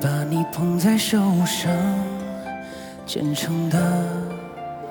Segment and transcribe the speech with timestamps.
[0.00, 1.72] 把你捧在手上，
[3.06, 3.78] 虔诚的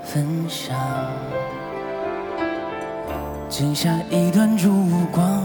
[0.03, 0.75] 分享。
[3.49, 4.71] 剪下一段烛
[5.11, 5.43] 光，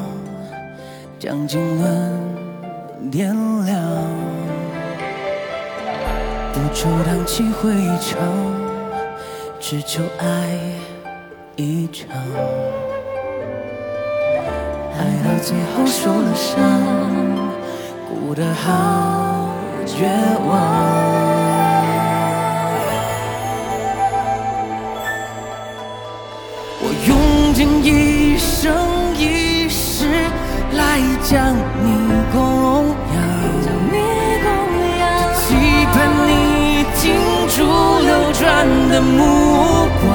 [1.19, 3.35] 将经纶点
[3.67, 3.79] 亮。
[6.55, 8.58] 不愁荡气回肠。
[9.61, 10.59] 只求爱
[11.57, 12.09] 一场，
[14.97, 16.57] 爱到最后受了伤，
[18.09, 19.51] 哭得好
[19.85, 20.07] 绝
[20.49, 20.88] 望。
[38.89, 40.11] 的目光，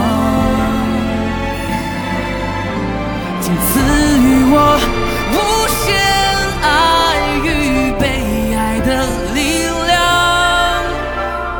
[3.39, 3.79] 请赐
[4.19, 4.55] 予我
[5.31, 5.35] 无
[5.79, 5.83] 限
[6.61, 6.65] 爱
[7.43, 7.47] 与
[7.99, 8.03] 被
[8.55, 8.89] 爱的
[9.33, 9.37] 力
[9.87, 9.91] 量，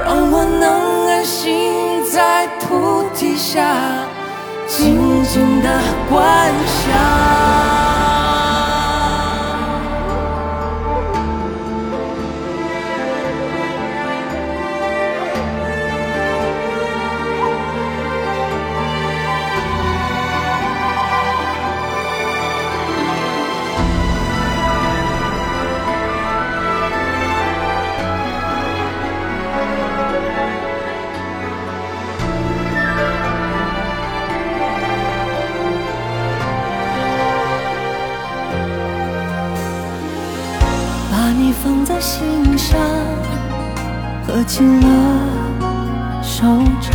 [0.03, 3.63] 让我能安心在菩提下。
[4.67, 5.67] 静静的
[6.09, 7.42] 观想。
[42.03, 42.77] 心上，
[44.27, 44.87] 合紧了
[46.21, 46.43] 手
[46.81, 46.91] 掌，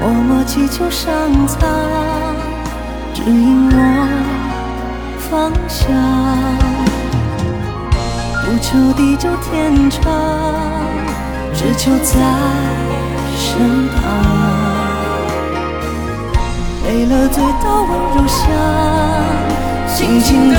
[0.00, 1.12] 默默祈求上
[1.46, 1.60] 苍，
[3.14, 3.76] 指引我
[5.30, 5.86] 方向，
[8.44, 10.02] 不求地久天长，
[11.54, 12.14] 只求在
[13.36, 14.02] 身旁。
[16.84, 18.42] 累了醉倒温柔乡，
[19.86, 20.58] 轻轻地